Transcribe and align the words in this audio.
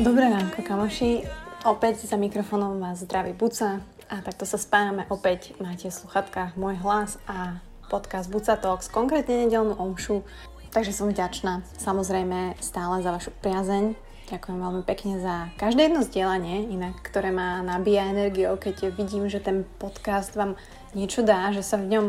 Dobré 0.00 0.32
ránko, 0.32 0.64
kamoši. 0.64 1.28
Opäť 1.68 2.08
za 2.08 2.16
mikrofónom 2.16 2.80
vás 2.80 3.04
zdraví 3.04 3.36
Buca 3.36 3.84
a 4.08 4.24
takto 4.24 4.48
sa 4.48 4.56
spájame. 4.56 5.04
Opäť 5.12 5.52
máte 5.60 5.92
v 5.92 5.98
sluchatkách 6.00 6.56
môj 6.56 6.80
hlas 6.80 7.20
a 7.28 7.60
podcast 7.92 8.32
Buca 8.32 8.56
Talks, 8.56 8.88
konkrétne 8.88 9.44
nedelnú 9.44 9.76
omšu. 9.76 10.24
Takže 10.72 10.96
som 10.96 11.12
vďačná 11.12 11.60
samozrejme 11.76 12.56
stále 12.64 13.04
za 13.04 13.12
vašu 13.12 13.28
priazeň. 13.44 13.92
Ďakujem 14.32 14.56
veľmi 14.56 14.82
pekne 14.88 15.20
za 15.20 15.52
každé 15.60 15.92
jedno 15.92 16.00
zdieľanie, 16.00 16.72
inak, 16.72 16.96
ktoré 17.04 17.28
ma 17.28 17.60
nabíja 17.60 18.08
energiou, 18.08 18.56
keď 18.56 18.96
vidím, 18.96 19.28
že 19.28 19.44
ten 19.44 19.68
podcast 19.76 20.32
vám 20.32 20.56
niečo 20.96 21.20
dá, 21.20 21.52
že 21.52 21.60
sa 21.60 21.76
v 21.76 21.92
ňom 21.92 22.06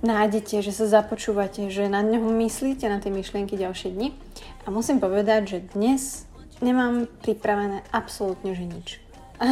nájdete, 0.00 0.64
že 0.64 0.72
sa 0.72 0.88
započúvate, 0.88 1.68
že 1.68 1.92
na 1.92 2.00
ňom 2.00 2.24
myslíte, 2.48 2.88
na 2.88 3.04
tie 3.04 3.12
myšlienky 3.12 3.60
ďalšie 3.60 3.92
dni. 3.92 4.16
A 4.64 4.72
musím 4.72 4.96
povedať, 4.96 5.40
že 5.44 5.58
dnes 5.76 6.27
Nemám 6.58 7.06
pripravené 7.22 7.86
absolútne, 7.94 8.50
že 8.54 8.64
nič. 8.66 8.88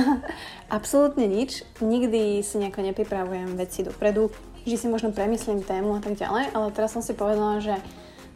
absolútne 0.79 1.31
nič. 1.31 1.63
Nikdy 1.79 2.43
si 2.43 2.59
nejako 2.59 2.83
nepripravujem 2.83 3.55
veci 3.55 3.87
dopredu, 3.87 4.35
že 4.67 4.75
si 4.75 4.91
možno 4.91 5.15
premyslím 5.15 5.63
tému 5.63 5.95
a 5.95 6.03
tak 6.03 6.19
ďalej, 6.19 6.51
ale 6.51 6.75
teraz 6.75 6.91
som 6.91 7.03
si 7.03 7.15
povedala, 7.15 7.63
že 7.63 7.79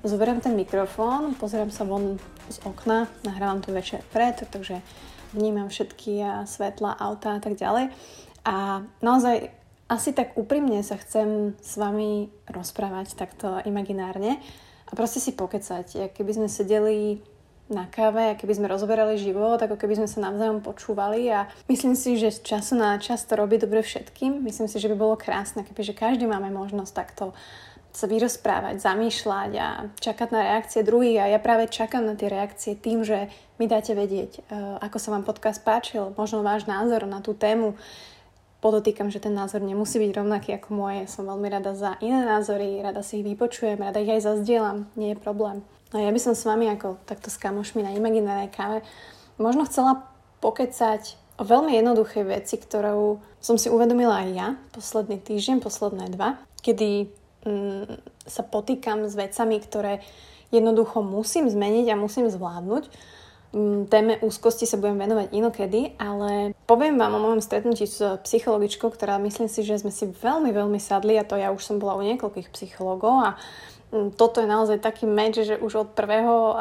zoberiem 0.06 0.38
ten 0.38 0.54
mikrofón, 0.54 1.34
pozerám 1.34 1.74
sa 1.74 1.82
von 1.82 2.22
z 2.46 2.58
okna, 2.62 3.10
nahrávam 3.26 3.58
tu 3.58 3.74
večer 3.74 4.06
pred, 4.14 4.38
takže 4.38 4.78
vnímam 5.34 5.66
všetky 5.66 6.46
svetla, 6.46 6.98
auta 6.98 7.38
a 7.38 7.42
tak 7.42 7.58
ďalej. 7.58 7.90
A 8.46 8.86
naozaj 9.02 9.50
asi 9.90 10.14
tak 10.14 10.38
úprimne 10.38 10.86
sa 10.86 10.94
chcem 11.02 11.58
s 11.58 11.74
vami 11.74 12.30
rozprávať 12.46 13.18
takto 13.18 13.58
imaginárne 13.66 14.38
a 14.86 14.92
proste 14.94 15.18
si 15.18 15.34
pokecať, 15.34 16.14
keby 16.14 16.30
sme 16.34 16.48
sedeli 16.50 17.18
na 17.70 17.86
káve, 17.86 18.34
keby 18.34 18.52
sme 18.58 18.66
rozoberali 18.66 19.14
život, 19.16 19.62
ako 19.62 19.78
keby 19.78 20.02
sme 20.02 20.08
sa 20.10 20.18
navzájom 20.26 20.60
počúvali 20.60 21.30
a 21.30 21.46
myslím 21.70 21.94
si, 21.94 22.18
že 22.18 22.34
z 22.34 22.42
času 22.42 22.74
na 22.74 22.98
čas 22.98 23.22
to 23.22 23.38
robí 23.38 23.56
dobre 23.56 23.80
všetkým. 23.80 24.42
Myslím 24.42 24.66
si, 24.66 24.82
že 24.82 24.90
by 24.90 24.96
bolo 24.98 25.14
krásne, 25.14 25.62
kebyže 25.62 25.94
každý 25.94 26.26
máme 26.26 26.50
možnosť 26.50 26.92
takto 26.92 27.32
sa 27.90 28.06
vyrozprávať, 28.06 28.78
zamýšľať 28.78 29.50
a 29.58 29.68
čakať 29.98 30.28
na 30.30 30.40
reakcie 30.46 30.86
druhých 30.86 31.26
a 31.26 31.30
ja 31.34 31.38
práve 31.42 31.66
čakám 31.66 32.06
na 32.06 32.14
tie 32.14 32.30
reakcie 32.30 32.78
tým, 32.78 33.02
že 33.02 33.26
mi 33.58 33.66
dáte 33.66 33.98
vedieť, 33.98 34.30
e, 34.38 34.40
ako 34.78 34.96
sa 35.02 35.10
vám 35.10 35.26
podcast 35.26 35.58
páčil, 35.66 36.14
možno 36.14 36.46
váš 36.46 36.70
názor 36.70 37.02
na 37.10 37.18
tú 37.18 37.34
tému. 37.34 37.74
Podotýkam, 38.62 39.10
že 39.10 39.18
ten 39.18 39.34
názor 39.34 39.64
nemusí 39.64 39.98
byť 39.98 40.10
rovnaký 40.20 40.54
ako 40.60 40.68
moje. 40.76 41.08
Som 41.08 41.26
veľmi 41.26 41.48
rada 41.50 41.72
za 41.74 41.96
iné 42.04 42.22
názory, 42.28 42.78
rada 42.84 43.00
si 43.02 43.18
ich 43.18 43.26
vypočujem, 43.26 43.80
rada 43.80 43.98
ich 43.98 44.12
aj 44.12 44.22
zazdielam, 44.22 44.86
nie 44.94 45.16
je 45.16 45.18
problém. 45.18 45.64
No 45.90 45.98
ja 45.98 46.10
by 46.14 46.20
som 46.22 46.38
s 46.38 46.46
vami 46.46 46.70
ako 46.70 47.02
takto 47.02 47.28
s 47.28 47.40
kamošmi 47.40 47.82
na 47.82 47.90
imaginárnej 47.94 48.50
káve 48.54 48.86
možno 49.40 49.64
chcela 49.66 50.06
pokecať 50.44 51.16
o 51.40 51.42
veľmi 51.42 51.72
jednoduchej 51.72 52.24
veci, 52.28 52.60
ktorou 52.60 53.24
som 53.40 53.56
si 53.56 53.72
uvedomila 53.72 54.20
aj 54.20 54.28
ja 54.36 54.48
posledný 54.76 55.16
týždeň, 55.16 55.64
posledné 55.64 56.12
dva, 56.12 56.36
kedy 56.60 57.08
mm, 57.48 57.84
sa 58.28 58.44
potýkam 58.44 59.08
s 59.08 59.16
vecami, 59.16 59.56
ktoré 59.58 60.04
jednoducho 60.52 61.00
musím 61.00 61.48
zmeniť 61.48 61.86
a 61.90 62.00
musím 62.00 62.28
zvládnuť. 62.28 62.84
Mm, 63.50 63.88
téme 63.88 64.20
úzkosti 64.20 64.68
sa 64.68 64.76
budem 64.76 65.00
venovať 65.00 65.32
inokedy, 65.32 65.96
ale 65.96 66.52
poviem 66.68 67.00
vám 67.00 67.16
o 67.16 67.24
mojom 67.24 67.40
stretnutí 67.40 67.88
s 67.88 67.98
psychologičkou, 67.98 68.92
ktorá 68.92 69.16
myslím 69.24 69.48
si, 69.48 69.64
že 69.64 69.80
sme 69.80 69.90
si 69.90 70.06
veľmi, 70.06 70.52
veľmi 70.52 70.78
sadli 70.78 71.16
a 71.16 71.26
to 71.26 71.40
ja 71.40 71.50
už 71.50 71.64
som 71.64 71.80
bola 71.80 71.96
u 71.96 72.04
niekoľkých 72.04 72.52
psychologov 72.52 73.24
a 73.24 73.30
toto 73.90 74.38
je 74.38 74.46
naozaj 74.46 74.78
taký 74.78 75.02
meč, 75.02 75.42
že 75.42 75.58
už 75.58 75.72
od 75.82 75.88
prvého 75.98 76.36
uh, 76.54 76.56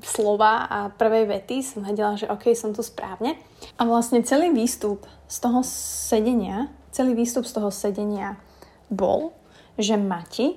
slova 0.00 0.64
a 0.64 0.78
prvej 0.88 1.28
vety 1.28 1.60
som 1.60 1.84
vedela, 1.84 2.16
že 2.16 2.24
OK, 2.24 2.56
som 2.56 2.72
tu 2.72 2.80
správne. 2.80 3.36
A 3.76 3.84
vlastne 3.84 4.24
celý 4.24 4.48
výstup 4.56 5.04
z 5.28 5.36
toho 5.44 5.60
sedenia, 6.08 6.72
celý 6.88 7.12
výstup 7.12 7.44
z 7.44 7.52
toho 7.52 7.68
sedenia 7.68 8.40
bol, 8.88 9.36
že 9.76 10.00
Mati, 10.00 10.56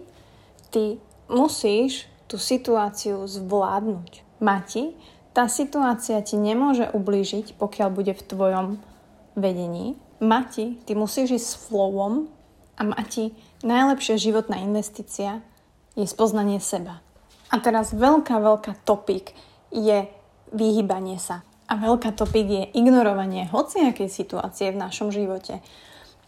ty 0.71 0.95
musíš 1.27 2.07
tú 2.31 2.39
situáciu 2.39 3.27
zvládnuť. 3.27 4.39
Mati, 4.39 4.95
tá 5.35 5.51
situácia 5.51 6.23
ti 6.23 6.39
nemôže 6.39 6.87
ublížiť, 6.87 7.59
pokiaľ 7.59 7.89
bude 7.91 8.15
v 8.15 8.25
tvojom 8.31 8.67
vedení. 9.35 9.99
Mati, 10.23 10.79
ty 10.87 10.95
musíš 10.95 11.35
ísť 11.35 11.47
s 11.51 11.59
flowom 11.67 12.31
a 12.79 12.87
Mati, 12.87 13.35
najlepšia 13.67 14.15
životná 14.15 14.63
investícia 14.63 15.43
je 15.95 16.07
spoznanie 16.07 16.59
seba. 16.63 17.03
A 17.51 17.59
teraz 17.59 17.91
veľká, 17.91 18.39
veľká 18.39 18.73
topik 18.87 19.35
je 19.71 20.07
vyhýbanie 20.55 21.19
sa. 21.19 21.43
A 21.67 21.79
veľká 21.79 22.15
topik 22.15 22.47
je 22.47 22.63
ignorovanie 22.75 23.47
hociakej 23.47 24.11
situácie 24.11 24.71
v 24.71 24.81
našom 24.81 25.11
živote. 25.11 25.63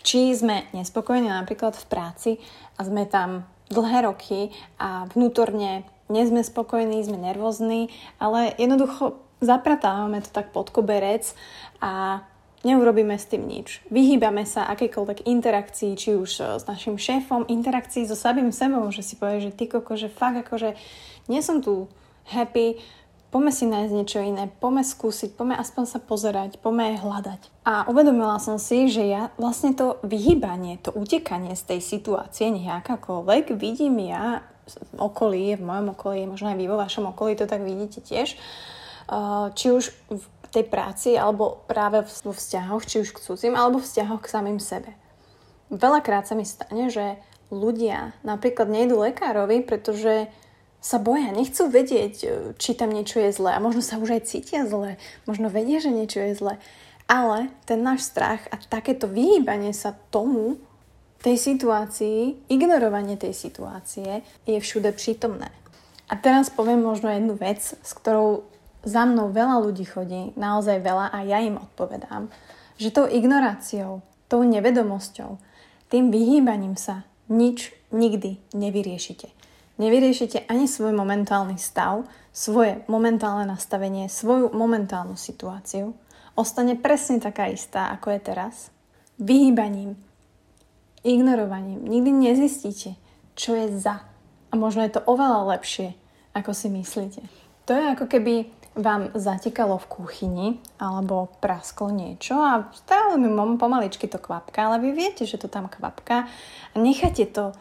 Či 0.03 0.35
sme 0.35 0.67
nespokojní 0.75 1.31
napríklad 1.31 1.75
v 1.79 1.85
práci 1.87 2.31
a 2.75 2.83
sme 2.83 3.07
tam 3.07 3.47
dlhé 3.71 4.03
roky 4.07 4.51
a 4.79 5.07
vnútorne 5.11 5.87
nie 6.11 6.23
sme 6.27 6.43
spokojní, 6.43 6.99
sme 7.03 7.19
nervózni, 7.19 7.87
ale 8.19 8.51
jednoducho 8.59 9.15
zapratávame 9.39 10.23
to 10.23 10.31
tak 10.31 10.51
pod 10.51 10.71
koberec 10.71 11.31
a 11.79 12.23
neurobíme 12.63 13.19
s 13.19 13.27
tým 13.27 13.43
nič. 13.45 13.83
Vyhýbame 13.91 14.47
sa 14.47 14.65
akejkoľvek 14.71 15.27
interakcii, 15.27 15.91
či 15.99 16.15
už 16.15 16.31
e, 16.39 16.43
s 16.57 16.63
našim 16.63 16.95
šéfom, 16.95 17.45
interakcii 17.51 18.07
so 18.07 18.15
samým 18.15 18.49
sebou, 18.55 18.87
že 18.89 19.03
si 19.03 19.19
povie, 19.19 19.43
že 19.43 19.51
ty 19.51 19.67
koko, 19.67 19.99
že 19.99 20.07
fakt 20.07 20.39
akože 20.47 20.75
nie 21.27 21.43
som 21.43 21.59
tu 21.59 21.91
happy, 22.31 22.79
poďme 23.33 23.51
si 23.51 23.65
nájsť 23.67 23.93
niečo 23.93 24.19
iné, 24.23 24.47
poďme 24.47 24.85
skúsiť, 24.87 25.35
poďme 25.35 25.59
aspoň 25.59 25.83
sa 25.89 25.99
pozerať, 25.99 26.61
poďme 26.63 27.01
hľadať. 27.01 27.41
A 27.67 27.89
uvedomila 27.91 28.39
som 28.39 28.55
si, 28.55 28.87
že 28.87 29.03
ja 29.03 29.33
vlastne 29.35 29.75
to 29.75 29.99
vyhýbanie, 30.05 30.79
to 30.79 30.95
utekanie 30.95 31.57
z 31.57 31.75
tej 31.75 31.79
situácie, 31.83 32.53
nejakakoľvek, 32.53 33.59
vidím 33.59 33.99
ja 34.05 34.45
v 34.95 34.99
okolí, 35.01 35.59
v 35.59 35.65
mojom 35.65 35.91
okolí, 35.91 36.23
možno 36.23 36.47
aj 36.53 36.57
vy 36.61 36.65
vo 36.71 36.79
vašom 36.79 37.11
okolí 37.11 37.35
to 37.35 37.43
tak 37.43 37.67
vidíte 37.67 37.99
tiež, 37.99 38.31
e, 38.31 38.37
či 39.51 39.67
už 39.75 39.91
tej 40.53 40.69
práci 40.69 41.17
alebo 41.17 41.65
práve 41.65 42.05
vo 42.05 42.31
vzťahoch, 42.31 42.85
či 42.85 43.01
už 43.01 43.17
k 43.17 43.23
cudzím, 43.25 43.57
alebo 43.57 43.81
vzťahoch 43.81 44.21
k 44.21 44.31
samým 44.31 44.61
sebe. 44.61 44.93
Veľakrát 45.73 46.29
sa 46.29 46.37
mi 46.37 46.45
stane, 46.45 46.93
že 46.93 47.17
ľudia 47.49 48.13
napríklad 48.21 48.69
nejdú 48.69 49.01
lekárovi, 49.01 49.65
pretože 49.65 50.29
sa 50.83 50.99
boja, 50.99 51.31
nechcú 51.31 51.71
vedieť, 51.71 52.15
e, 52.21 52.27
či 52.59 52.75
tam 52.75 52.91
niečo 52.91 53.23
je 53.23 53.31
zlé 53.31 53.55
a 53.55 53.63
možno 53.63 53.79
sa 53.79 53.97
už 53.97 54.19
aj 54.19 54.27
cítia 54.27 54.67
zle, 54.67 54.99
možno 55.23 55.47
vedia, 55.47 55.79
že 55.79 55.89
niečo 55.89 56.19
je 56.19 56.35
zlé. 56.35 56.55
Ale 57.07 57.49
ten 57.63 57.79
náš 57.81 58.05
strach 58.05 58.43
a 58.51 58.59
takéto 58.59 59.07
vyhýbanie 59.07 59.71
sa 59.71 59.95
tomu, 60.11 60.59
tej 61.23 61.39
situácii, 61.39 62.51
ignorovanie 62.51 63.15
tej 63.15 63.31
situácie 63.31 64.27
je 64.43 64.59
všude 64.59 64.91
prítomné. 64.91 65.55
A 66.11 66.19
teraz 66.19 66.51
poviem 66.51 66.83
možno 66.83 67.07
jednu 67.07 67.39
vec, 67.39 67.63
s 67.63 67.91
ktorou 67.95 68.43
za 68.83 69.07
mnou 69.07 69.31
veľa 69.31 69.63
ľudí 69.63 69.87
chodí, 69.87 70.35
naozaj 70.35 70.83
veľa 70.83 71.11
a 71.15 71.23
ja 71.23 71.39
im 71.39 71.55
odpovedám, 71.55 72.27
že 72.75 72.91
tou 72.91 73.07
ignoráciou, 73.07 74.03
tou 74.27 74.43
nevedomosťou, 74.43 75.39
tým 75.87 76.11
vyhýbaním 76.11 76.75
sa 76.75 77.07
nič 77.31 77.71
nikdy 77.95 78.37
nevyriešite. 78.51 79.31
Nevyriešite 79.79 80.45
ani 80.51 80.69
svoj 80.69 80.93
momentálny 80.93 81.57
stav, 81.57 82.05
svoje 82.33 82.81
momentálne 82.89 83.45
nastavenie, 83.45 84.09
svoju 84.09 84.53
momentálnu 84.53 85.17
situáciu. 85.17 85.93
Ostane 86.33 86.77
presne 86.77 87.21
taká 87.21 87.49
istá, 87.49 87.89
ako 87.93 88.13
je 88.13 88.19
teraz. 88.21 88.55
Vyhýbaním, 89.21 89.97
ignorovaním 91.05 91.85
nikdy 91.85 92.09
nezistíte, 92.09 92.97
čo 93.37 93.53
je 93.53 93.77
za. 93.77 94.01
A 94.49 94.53
možno 94.57 94.81
je 94.85 94.97
to 94.97 95.05
oveľa 95.05 95.57
lepšie, 95.57 95.93
ako 96.33 96.51
si 96.53 96.69
myslíte. 96.73 97.21
To 97.69 97.71
je 97.73 97.83
ako 97.93 98.05
keby 98.09 98.49
vám 98.73 99.13
zatekalo 99.13 99.77
v 99.77 99.89
kuchyni 99.89 100.47
alebo 100.81 101.29
prasklo 101.37 101.93
niečo 101.93 102.33
a 102.41 102.73
stále 102.73 103.21
mi 103.21 103.29
pomaličky 103.57 104.09
to 104.09 104.17
kvapka, 104.17 104.65
ale 104.65 104.81
vy 104.81 104.89
viete, 104.97 105.29
že 105.29 105.37
to 105.37 105.45
tam 105.45 105.69
kvapka 105.69 106.25
a 106.73 106.75
necháte 106.75 107.29
to 107.29 107.53
e, 107.53 107.55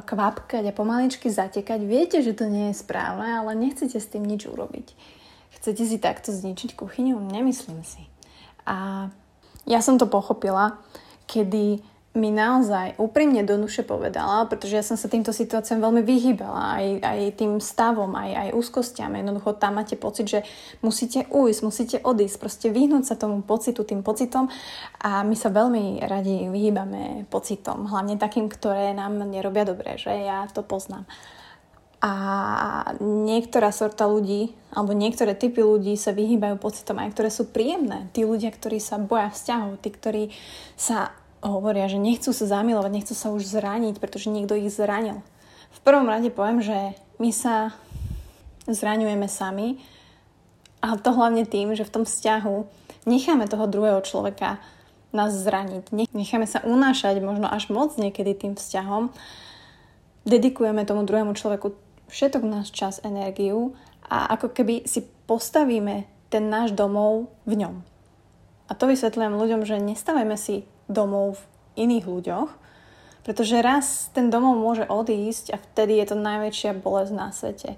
kvapkať 0.00 0.64
a 0.64 0.72
pomaličky 0.72 1.28
zatekať. 1.28 1.80
Viete, 1.84 2.18
že 2.24 2.32
to 2.32 2.48
nie 2.48 2.72
je 2.72 2.80
správne, 2.80 3.44
ale 3.44 3.52
nechcete 3.52 4.00
s 4.00 4.08
tým 4.08 4.24
nič 4.24 4.48
urobiť. 4.48 4.96
Chcete 5.60 5.82
si 5.84 5.96
takto 6.00 6.32
zničiť 6.32 6.72
kuchyňu? 6.72 7.20
Nemyslím 7.20 7.84
si. 7.84 8.08
A 8.64 9.08
ja 9.68 9.80
som 9.84 10.00
to 10.00 10.08
pochopila, 10.08 10.80
kedy 11.28 11.84
mi 12.16 12.32
naozaj 12.32 12.96
úprimne 12.96 13.44
do 13.44 13.60
duše 13.60 13.84
povedala, 13.84 14.48
pretože 14.48 14.80
ja 14.80 14.80
som 14.80 14.96
sa 14.96 15.12
týmto 15.12 15.36
situáciám 15.36 15.84
veľmi 15.84 16.00
vyhýbala, 16.00 16.80
aj, 16.80 16.86
aj 17.04 17.18
tým 17.36 17.60
stavom, 17.60 18.16
aj, 18.16 18.32
aj 18.32 18.48
úzkostiam. 18.56 19.12
Jednoducho 19.12 19.60
tam 19.60 19.76
máte 19.76 20.00
pocit, 20.00 20.24
že 20.24 20.40
musíte 20.80 21.28
ujsť, 21.28 21.60
musíte 21.60 21.96
odísť, 22.00 22.36
proste 22.40 22.66
vyhnúť 22.72 23.04
sa 23.04 23.20
tomu 23.20 23.44
pocitu, 23.44 23.84
tým 23.84 24.00
pocitom 24.00 24.48
a 25.04 25.20
my 25.20 25.36
sa 25.36 25.52
veľmi 25.52 26.00
radi 26.08 26.48
vyhýbame 26.48 27.28
pocitom, 27.28 27.84
hlavne 27.86 28.16
takým, 28.16 28.48
ktoré 28.48 28.96
nám 28.96 29.20
nerobia 29.28 29.68
dobre, 29.68 30.00
že 30.00 30.10
ja 30.10 30.48
to 30.48 30.64
poznám. 30.64 31.04
A 32.00 32.12
niektorá 33.00 33.72
sorta 33.72 34.04
ľudí, 34.04 34.52
alebo 34.72 34.92
niektoré 34.92 35.32
typy 35.32 35.64
ľudí 35.64 35.96
sa 35.96 36.12
vyhýbajú 36.12 36.60
pocitom 36.60 37.00
aj 37.00 37.12
ktoré 37.16 37.28
sú 37.32 37.48
príjemné. 37.48 38.12
Tí 38.12 38.28
ľudia, 38.28 38.52
ktorí 38.52 38.80
sa 38.80 39.00
boja 39.00 39.32
vzťahov, 39.32 39.80
tí, 39.80 39.88
ktorí 39.90 40.22
sa 40.76 41.16
hovoria, 41.48 41.90
že 41.90 42.00
nechcú 42.00 42.34
sa 42.34 42.46
zamilovať, 42.46 42.90
nechcú 42.90 43.14
sa 43.14 43.30
už 43.30 43.46
zraniť, 43.46 44.02
pretože 44.02 44.32
niekto 44.32 44.58
ich 44.58 44.72
zranil. 44.72 45.22
V 45.74 45.80
prvom 45.84 46.08
rade 46.08 46.32
poviem, 46.32 46.64
že 46.64 46.96
my 47.22 47.30
sa 47.30 47.76
zraňujeme 48.66 49.28
sami 49.30 49.78
a 50.82 50.98
to 50.98 51.10
hlavne 51.14 51.46
tým, 51.46 51.72
že 51.74 51.86
v 51.86 51.94
tom 52.00 52.04
vzťahu 52.04 52.54
necháme 53.06 53.46
toho 53.46 53.70
druhého 53.70 54.02
človeka 54.02 54.58
nás 55.14 55.32
zraniť. 55.32 55.94
Necháme 56.12 56.44
sa 56.44 56.60
unášať 56.66 57.22
možno 57.22 57.48
až 57.48 57.72
moc 57.72 57.96
niekedy 57.96 58.36
tým 58.36 58.52
vzťahom. 58.58 59.14
Dedikujeme 60.26 60.82
tomu 60.84 61.06
druhému 61.06 61.32
človeku 61.38 61.72
všetok 62.10 62.42
náš 62.42 62.74
čas, 62.74 62.98
energiu 63.02 63.74
a 64.06 64.30
ako 64.34 64.52
keby 64.52 64.86
si 64.86 65.06
postavíme 65.26 66.06
ten 66.30 66.50
náš 66.50 66.74
domov 66.74 67.30
v 67.46 67.62
ňom. 67.62 67.74
A 68.66 68.74
to 68.74 68.90
vysvetľujem 68.90 69.34
ľuďom, 69.38 69.62
že 69.62 69.78
nestavajme 69.78 70.34
si 70.34 70.66
domov 70.86 71.38
v 71.38 71.42
iných 71.86 72.06
ľuďoch, 72.06 72.50
pretože 73.26 73.58
raz 73.58 74.08
ten 74.14 74.30
domov 74.30 74.54
môže 74.54 74.86
odísť 74.86 75.54
a 75.54 75.58
vtedy 75.58 75.98
je 75.98 76.06
to 76.14 76.16
najväčšia 76.16 76.78
bolesť 76.78 77.12
na 77.12 77.28
svete. 77.34 77.74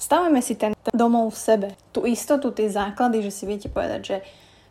Stavajme 0.00 0.40
si 0.40 0.56
ten, 0.56 0.72
domov 0.90 1.36
v 1.36 1.38
sebe. 1.38 1.68
Tú 1.92 2.08
istotu, 2.08 2.50
tie 2.50 2.72
základy, 2.72 3.22
že 3.22 3.30
si 3.30 3.44
viete 3.44 3.68
povedať, 3.68 4.00
že 4.02 4.16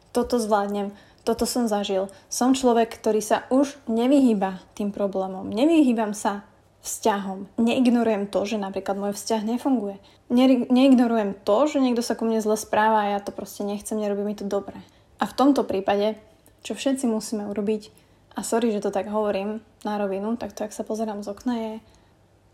toto 0.09 0.41
zvládnem, 0.41 0.91
toto 1.23 1.45
som 1.45 1.69
zažil. 1.69 2.09
Som 2.27 2.57
človek, 2.57 2.89
ktorý 2.89 3.21
sa 3.21 3.45
už 3.53 3.77
nevyhýba 3.85 4.65
tým 4.73 4.89
problémom. 4.89 5.45
Nevyhýbam 5.47 6.17
sa 6.17 6.43
vzťahom. 6.81 7.59
Neignorujem 7.59 8.25
to, 8.31 8.47
že 8.47 8.57
napríklad 8.57 8.97
môj 8.97 9.13
vzťah 9.13 9.41
nefunguje. 9.45 9.99
Ne- 10.31 10.67
neignorujem 10.67 11.37
to, 11.43 11.57
že 11.67 11.77
niekto 11.83 12.01
sa 12.01 12.17
ku 12.17 12.25
mne 12.25 12.39
zle 12.41 12.55
správa 12.55 13.05
a 13.05 13.11
ja 13.13 13.19
to 13.19 13.35
proste 13.35 13.67
nechcem, 13.67 13.99
nerobí 13.99 14.23
mi 14.23 14.33
to 14.33 14.47
dobre. 14.47 14.79
A 15.19 15.27
v 15.27 15.35
tomto 15.35 15.67
prípade, 15.67 16.15
čo 16.63 16.75
všetci 16.75 17.06
musíme 17.07 17.47
urobiť, 17.50 17.91
a 18.38 18.45
sorry, 18.45 18.71
že 18.71 18.79
to 18.79 18.94
tak 18.94 19.09
hovorím 19.11 19.59
na 19.83 20.00
rovinu, 20.00 20.39
tak 20.39 20.56
to, 20.56 20.63
ak 20.63 20.71
sa 20.71 20.88
pozerám 20.88 21.25
z 21.25 21.31
okna, 21.33 21.56
je 21.59 21.73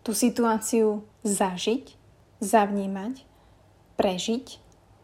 tú 0.02 0.18
situáciu 0.18 1.06
zažiť, 1.22 1.94
zavnímať, 2.42 3.22
prežiť, 3.98 4.46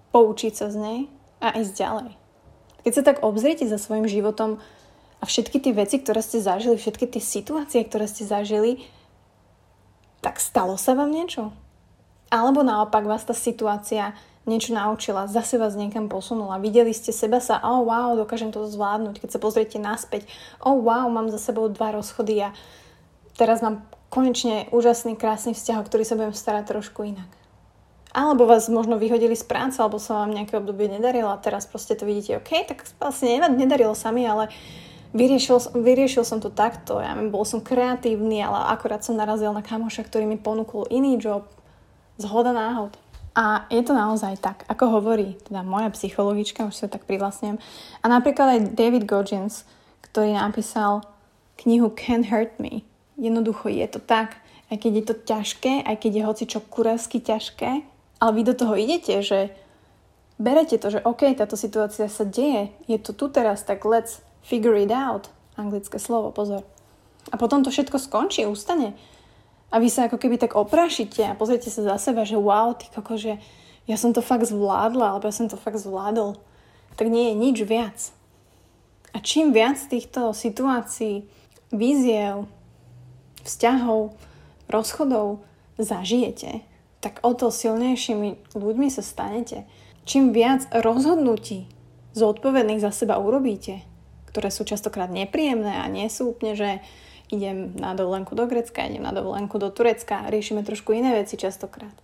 poučiť 0.10 0.54
sa 0.54 0.68
z 0.70 0.76
nej 0.78 1.00
a 1.42 1.54
ísť 1.58 1.74
ďalej. 1.78 2.10
Keď 2.82 2.94
sa 2.98 3.04
tak 3.06 3.22
obzriete 3.22 3.66
za 3.70 3.78
svojim 3.78 4.10
životom 4.10 4.58
a 5.22 5.24
všetky 5.26 5.62
tie 5.62 5.74
veci, 5.74 6.02
ktoré 6.02 6.26
ste 6.26 6.42
zažili, 6.42 6.82
všetky 6.82 7.06
tie 7.14 7.22
situácie, 7.22 7.86
ktoré 7.86 8.10
ste 8.10 8.26
zažili, 8.26 8.82
tak 10.22 10.42
stalo 10.42 10.78
sa 10.78 10.98
vám 10.98 11.14
niečo? 11.14 11.54
Alebo 12.34 12.66
naopak 12.66 13.06
vás 13.06 13.26
tá 13.26 13.34
situácia 13.38 14.18
niečo 14.50 14.74
naučila, 14.74 15.30
zase 15.30 15.62
vás 15.62 15.78
niekam 15.78 16.10
posunula. 16.10 16.58
Videli 16.58 16.92
ste 16.98 17.14
seba 17.14 17.38
sa, 17.38 17.62
oh 17.62 17.86
wow, 17.86 18.18
dokážem 18.18 18.50
to 18.50 18.66
zvládnuť. 18.66 19.22
Keď 19.22 19.30
sa 19.38 19.40
pozriete 19.40 19.78
naspäť, 19.78 20.26
oh 20.66 20.82
wow, 20.82 21.06
mám 21.14 21.30
za 21.30 21.38
sebou 21.38 21.70
dva 21.70 21.94
rozchody 21.94 22.42
a 22.42 22.50
teraz 23.38 23.62
mám 23.62 23.86
konečne 24.10 24.68
úžasný, 24.74 25.16
krásny 25.16 25.54
vzťah, 25.54 25.78
o 25.80 25.88
ktorý 25.88 26.04
sa 26.04 26.18
budem 26.18 26.34
starať 26.36 26.74
trošku 26.74 27.06
inak. 27.06 27.30
Alebo 28.12 28.44
vás 28.44 28.68
možno 28.68 29.00
vyhodili 29.00 29.40
z 29.40 29.48
práce, 29.48 29.80
alebo 29.80 29.96
sa 29.96 30.26
vám 30.26 30.36
nejaké 30.36 30.60
obdobie 30.60 30.92
nedarilo 30.92 31.32
a 31.32 31.40
teraz 31.40 31.64
proste 31.64 31.96
to 31.96 32.04
vidíte, 32.04 32.44
OK, 32.44 32.68
tak 32.68 32.84
vlastne 33.00 33.40
nedarilo 33.56 33.96
sa 33.96 34.12
mi, 34.12 34.28
ale 34.28 34.52
vyriešil, 35.16 35.80
vyriešil 35.80 36.28
som 36.28 36.44
to 36.44 36.52
takto, 36.52 37.00
ja 37.00 37.16
bol 37.32 37.48
som 37.48 37.64
kreatívny, 37.64 38.44
ale 38.44 38.68
akorát 38.68 39.00
som 39.00 39.16
narazil 39.16 39.56
na 39.56 39.64
kamoša, 39.64 40.04
ktorý 40.04 40.28
mi 40.28 40.36
ponúkol 40.36 40.92
iný 40.92 41.16
job, 41.16 41.48
zhoda 42.20 42.52
náhod. 42.52 43.00
A 43.32 43.64
je 43.72 43.80
to 43.80 43.96
naozaj 43.96 44.44
tak, 44.44 44.68
ako 44.68 45.00
hovorí 45.00 45.40
teda 45.48 45.64
moja 45.64 45.88
psychologička, 45.96 46.68
už 46.68 46.76
sa 46.76 46.88
tak 46.92 47.08
privlastňujem. 47.08 47.56
A 48.04 48.06
napríklad 48.12 48.48
aj 48.60 48.76
David 48.76 49.08
Goggins, 49.08 49.64
ktorý 50.04 50.36
napísal 50.36 51.08
knihu 51.64 51.96
Can 51.96 52.28
Hurt 52.28 52.60
Me. 52.60 52.84
Jednoducho 53.16 53.72
je 53.72 53.88
to 53.88 54.04
tak, 54.04 54.44
aj 54.68 54.84
keď 54.84 54.92
je 54.92 55.06
to 55.08 55.16
ťažké, 55.16 55.74
aj 55.88 55.96
keď 55.96 56.12
je 56.12 56.24
hoci 56.28 56.44
čo 56.44 56.60
kurevsky 56.60 57.24
ťažké, 57.24 57.72
ale 58.20 58.32
vy 58.36 58.42
do 58.44 58.56
toho 58.56 58.76
idete, 58.76 59.24
že 59.24 59.56
berete 60.36 60.76
to, 60.76 60.92
že 60.92 61.04
OK, 61.08 61.32
táto 61.32 61.56
situácia 61.56 62.12
sa 62.12 62.28
deje, 62.28 62.76
je 62.92 63.00
to 63.00 63.16
tu 63.16 63.32
teraz, 63.32 63.64
tak 63.64 63.88
let's 63.88 64.20
Figure 64.42 64.78
it 64.82 64.92
out. 64.92 65.30
Anglické 65.58 66.02
slovo, 66.02 66.34
pozor. 66.34 66.66
A 67.30 67.38
potom 67.38 67.62
to 67.62 67.70
všetko 67.70 68.02
skončí, 68.02 68.46
ustane. 68.50 68.98
A 69.72 69.80
vy 69.80 69.88
sa 69.88 70.12
ako 70.12 70.20
keby 70.20 70.36
tak 70.36 70.60
oprášite 70.60 71.24
a 71.24 71.38
pozriete 71.38 71.72
sa 71.72 71.96
za 71.96 72.12
seba, 72.12 72.28
že 72.28 72.36
wow, 72.36 72.76
ty 72.76 72.92
koko, 72.92 73.16
že 73.16 73.40
ja 73.88 73.96
som 73.96 74.12
to 74.12 74.20
fakt 74.20 74.46
zvládla, 74.46 75.16
alebo 75.16 75.32
ja 75.32 75.36
som 75.36 75.48
to 75.48 75.56
fakt 75.56 75.80
zvládol. 75.80 76.36
Tak 77.00 77.08
nie 77.08 77.32
je 77.32 77.36
nič 77.40 77.58
viac. 77.64 77.98
A 79.16 79.24
čím 79.24 79.56
viac 79.56 79.80
týchto 79.80 80.36
situácií, 80.36 81.24
víziev, 81.72 82.52
vzťahov, 83.48 84.16
rozchodov 84.68 85.44
zažijete, 85.80 86.64
tak 87.02 87.24
o 87.26 87.34
to 87.34 87.50
silnejšími 87.50 88.54
ľuďmi 88.54 88.88
sa 88.92 89.02
stanete. 89.02 89.66
Čím 90.04 90.36
viac 90.36 90.68
rozhodnutí 90.70 91.66
zodpovedných 92.14 92.84
za 92.84 92.92
seba 92.92 93.18
urobíte, 93.18 93.82
ktoré 94.30 94.52
sú 94.54 94.68
častokrát 94.68 95.10
nepríjemné 95.10 95.82
a 95.82 95.86
nie 95.88 96.08
sú 96.12 96.36
úplne, 96.36 96.54
že 96.56 96.70
idem 97.32 97.74
na 97.80 97.96
dovolenku 97.96 98.36
do 98.36 98.46
Grecka, 98.46 98.84
idem 98.84 99.04
na 99.04 99.16
dovolenku 99.16 99.58
do 99.58 99.72
Turecka, 99.72 100.28
riešime 100.28 100.68
trošku 100.68 100.92
iné 100.92 101.16
veci 101.16 101.40
častokrát. 101.40 101.96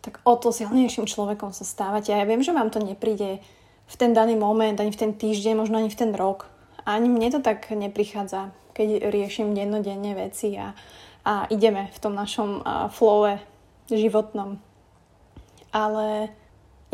Tak 0.00 0.22
o 0.22 0.38
to 0.38 0.54
silnejším 0.54 1.10
človekom 1.10 1.50
sa 1.50 1.66
stávate. 1.66 2.14
A 2.14 2.22
ja 2.22 2.26
viem, 2.30 2.38
že 2.38 2.54
vám 2.54 2.70
to 2.70 2.78
nepríde 2.78 3.42
v 3.86 3.94
ten 3.98 4.14
daný 4.14 4.38
moment, 4.38 4.78
ani 4.78 4.94
v 4.94 5.00
ten 5.02 5.12
týždeň, 5.18 5.58
možno 5.58 5.82
ani 5.82 5.90
v 5.90 5.98
ten 5.98 6.14
rok. 6.14 6.46
Ani 6.86 7.10
mne 7.10 7.34
to 7.34 7.40
tak 7.42 7.66
neprichádza, 7.74 8.54
keď 8.70 9.10
riešim 9.10 9.50
dennodenne 9.50 10.14
veci 10.14 10.54
a, 10.54 10.78
a 11.26 11.50
ideme 11.50 11.90
v 11.90 11.98
tom 11.98 12.14
našom 12.14 12.62
uh, 12.62 12.86
flowe 12.86 13.42
životnom. 13.90 14.62
Ale 15.74 16.30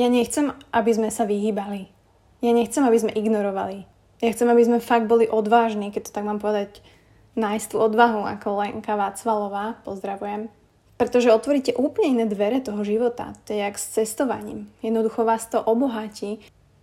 ja 0.01 0.09
nechcem, 0.09 0.57
aby 0.73 0.91
sme 0.97 1.09
sa 1.13 1.29
vyhýbali. 1.29 1.93
Ja 2.41 2.57
nechcem, 2.57 2.81
aby 2.81 2.97
sme 2.97 3.13
ignorovali. 3.13 3.85
Ja 4.25 4.33
chcem, 4.33 4.49
aby 4.49 4.63
sme 4.65 4.79
fakt 4.81 5.05
boli 5.05 5.29
odvážni, 5.29 5.93
keď 5.93 6.09
to 6.09 6.15
tak 6.17 6.25
mám 6.25 6.41
povedať, 6.41 6.81
nájsť 7.35 7.67
tú 7.73 7.77
odvahu 7.81 8.29
ako 8.29 8.49
Lenka 8.61 8.95
Vácvalová, 8.97 9.81
pozdravujem. 9.85 10.53
Pretože 11.01 11.35
otvoríte 11.35 11.73
úplne 11.75 12.21
iné 12.21 12.25
dvere 12.29 12.63
toho 12.63 12.85
života. 12.87 13.35
To 13.49 13.57
je 13.57 13.65
jak 13.65 13.75
s 13.75 13.91
cestovaním. 13.99 14.71
Jednoducho 14.85 15.27
vás 15.27 15.49
to 15.51 15.59
obohatí 15.59 16.39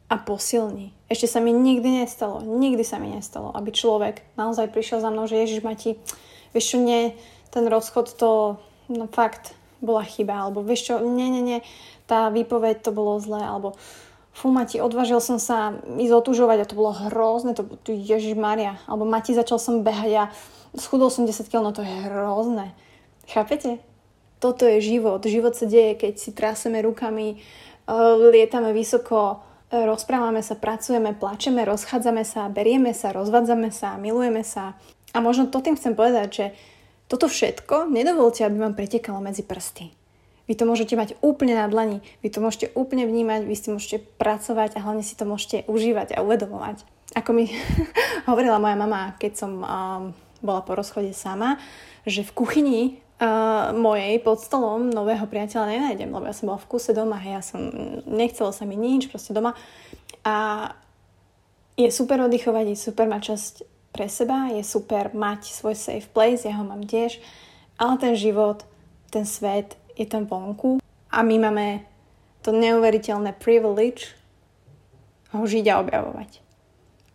a 0.10 0.18
posilní. 0.18 0.92
Ešte 1.06 1.30
sa 1.30 1.40
mi 1.40 1.54
nikdy 1.54 2.02
nestalo, 2.04 2.42
nikdy 2.42 2.82
sa 2.82 2.98
mi 2.98 3.14
nestalo, 3.14 3.54
aby 3.54 3.70
človek 3.70 4.26
naozaj 4.36 4.74
prišiel 4.74 5.06
za 5.06 5.14
mnou, 5.14 5.30
že 5.30 5.38
Ježiš 5.38 5.62
ma 5.62 5.78
ti, 5.78 6.02
vieš 6.50 6.76
čo, 6.76 6.78
nie, 6.82 7.14
ten 7.54 7.70
rozchod 7.70 8.18
to, 8.18 8.58
no 8.90 9.06
fakt, 9.06 9.54
bola 9.80 10.02
chyba, 10.02 10.50
alebo 10.50 10.66
vieš 10.66 10.92
čo, 10.92 10.94
nie, 11.06 11.30
nie, 11.30 11.46
nie, 11.46 11.60
tá 12.10 12.34
výpoveď 12.34 12.82
to 12.82 12.92
bolo 12.92 13.22
zlé, 13.22 13.46
alebo 13.46 13.78
fú 14.40 14.56
Mati, 14.56 14.80
odvážil 14.80 15.20
som 15.20 15.36
sa 15.36 15.76
ísť 15.84 16.16
otužovať 16.16 16.64
a 16.64 16.70
to 16.72 16.80
bolo 16.80 16.96
hrozné, 16.96 17.52
to 17.60 17.68
Ježiš 17.92 18.40
Maria. 18.40 18.80
Alebo 18.88 19.04
Mati, 19.04 19.36
začal 19.36 19.60
som 19.60 19.84
behať 19.84 20.12
a 20.16 20.24
schudol 20.80 21.12
som 21.12 21.28
10 21.28 21.52
kg, 21.52 21.60
no 21.60 21.76
to 21.76 21.84
je 21.84 21.92
hrozné. 22.08 22.72
Chápete? 23.28 23.84
Toto 24.40 24.64
je 24.64 24.80
život. 24.80 25.20
Život 25.20 25.60
sa 25.60 25.68
deje, 25.68 26.00
keď 26.00 26.14
si 26.16 26.32
traseme 26.32 26.80
rukami, 26.80 27.36
eh, 27.36 27.92
lietame 28.32 28.72
vysoko, 28.72 29.44
eh, 29.76 29.84
rozprávame 29.84 30.40
sa, 30.40 30.56
pracujeme, 30.56 31.12
plačeme, 31.20 31.68
rozchádzame 31.68 32.24
sa, 32.24 32.48
berieme 32.48 32.96
sa, 32.96 33.12
rozvádzame 33.12 33.76
sa, 33.76 34.00
milujeme 34.00 34.48
sa. 34.48 34.80
A 35.12 35.20
možno 35.20 35.52
to 35.52 35.60
tým 35.60 35.76
chcem 35.76 36.00
povedať, 36.00 36.28
že 36.32 36.46
toto 37.12 37.28
všetko 37.28 37.92
nedovolte, 37.92 38.48
aby 38.48 38.56
vám 38.56 38.78
pretekalo 38.78 39.20
medzi 39.20 39.44
prsty. 39.44 39.99
Vy 40.50 40.58
to 40.58 40.66
môžete 40.66 40.98
mať 40.98 41.14
úplne 41.22 41.54
na 41.54 41.70
dlani, 41.70 42.02
vy 42.26 42.30
to 42.34 42.42
môžete 42.42 42.74
úplne 42.74 43.06
vnímať, 43.06 43.46
vy 43.46 43.54
si 43.54 43.70
môžete 43.70 44.02
pracovať 44.18 44.74
a 44.76 44.84
hlavne 44.84 45.06
si 45.06 45.14
to 45.14 45.30
môžete 45.30 45.70
užívať 45.70 46.18
a 46.18 46.26
uvedomovať. 46.26 46.82
Ako 47.14 47.38
mi 47.38 47.54
hovorila 48.30 48.58
moja 48.58 48.74
mama, 48.74 49.14
keď 49.22 49.34
som 49.38 49.52
um, 49.62 50.04
bola 50.42 50.66
po 50.66 50.74
rozchode 50.74 51.14
sama, 51.14 51.62
že 52.10 52.26
v 52.26 52.34
kuchyni 52.34 52.82
uh, 53.22 53.72
mojej 53.78 54.18
pod 54.26 54.42
stolom 54.42 54.90
nového 54.90 55.30
priateľa 55.30 55.70
nenájdem, 55.70 56.10
lebo 56.10 56.26
ja 56.26 56.34
som 56.34 56.50
bola 56.50 56.60
v 56.60 56.70
kuse 56.70 56.92
doma, 56.98 57.22
hej, 57.22 57.40
ja 57.40 57.44
som, 57.46 57.62
nechcelo 58.10 58.50
sa 58.50 58.66
mi 58.66 58.74
nič, 58.74 59.06
proste 59.14 59.38
doma. 59.38 59.54
A 60.26 60.70
je 61.80 61.88
super 61.94 62.20
oddychovať, 62.26 62.76
je 62.76 62.78
super 62.78 63.08
mať 63.08 63.22
časť 63.36 63.54
pre 63.96 64.12
seba, 64.12 64.52
je 64.52 64.64
super 64.68 65.16
mať 65.16 65.48
svoj 65.48 65.76
safe 65.76 66.08
place, 66.12 66.44
ja 66.44 66.60
ho 66.60 66.66
mám 66.68 66.84
tiež, 66.84 67.18
ale 67.80 67.96
ten 67.98 68.14
život, 68.14 68.68
ten 69.10 69.24
svet 69.24 69.79
je 70.00 70.08
tam 70.08 70.24
vonku 70.26 70.80
a 71.12 71.18
my 71.20 71.36
máme 71.36 71.68
to 72.40 72.56
neuveriteľné 72.56 73.36
privilege 73.36 74.16
ho 75.36 75.44
žiť 75.46 75.66
a 75.70 75.80
objavovať. 75.84 76.42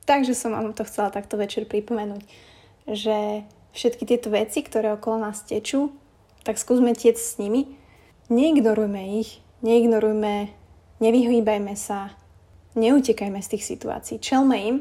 Takže 0.05 0.37
som 0.37 0.53
vám 0.53 0.77
to 0.77 0.85
chcela 0.85 1.09
takto 1.09 1.41
večer 1.41 1.65
pripomenúť, 1.65 2.23
že 2.85 3.43
všetky 3.73 4.05
tieto 4.05 4.29
veci, 4.29 4.61
ktoré 4.61 4.93
okolo 4.95 5.25
nás 5.25 5.43
tečú, 5.43 5.97
tak 6.45 6.61
skúsme 6.61 6.93
tiec 6.93 7.17
s 7.17 7.41
nimi. 7.41 7.73
Neignorujme 8.29 9.21
ich, 9.21 9.41
neignorujme, 9.65 10.53
nevyhýbajme 11.01 11.75
sa, 11.75 12.13
neutekajme 12.77 13.41
z 13.41 13.49
tých 13.57 13.65
situácií, 13.65 14.21
čelme 14.21 14.57
im 14.61 14.77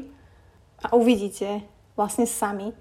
a 0.84 0.92
uvidíte 0.92 1.64
vlastne 1.96 2.28
sami, 2.28 2.76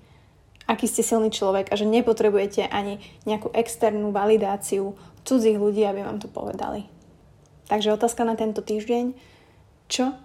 aký 0.67 0.87
ste 0.87 1.03
silný 1.03 1.29
človek 1.29 1.69
a 1.71 1.75
že 1.75 1.87
nepotrebujete 1.87 2.67
ani 2.67 3.03
nejakú 3.27 3.51
externú 3.51 4.15
validáciu 4.15 4.95
cudzích 5.23 5.59
ľudí, 5.59 5.83
aby 5.83 6.03
vám 6.03 6.19
to 6.19 6.27
povedali. 6.31 6.87
Takže 7.67 7.95
otázka 7.95 8.27
na 8.27 8.35
tento 8.35 8.59
týždeň, 8.59 9.15
čo 9.87 10.15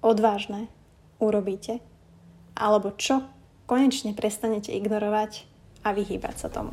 odvážne 0.00 0.68
urobíte? 1.20 1.80
Alebo 2.56 2.92
čo 2.96 3.24
konečne 3.68 4.16
prestanete 4.16 4.72
ignorovať 4.72 5.44
a 5.84 5.92
vyhýbať 5.92 6.34
sa 6.46 6.48
tomu? 6.48 6.72